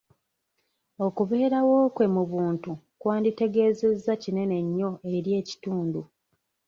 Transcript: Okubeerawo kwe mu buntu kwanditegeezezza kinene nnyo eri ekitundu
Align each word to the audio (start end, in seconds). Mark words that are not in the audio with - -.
Okubeerawo 1.05 1.77
kwe 1.95 2.05
mu 2.15 2.23
buntu 2.31 2.71
kwanditegeezezza 2.99 4.11
kinene 4.23 4.55
nnyo 4.65 4.91
eri 5.15 5.31
ekitundu 5.39 6.01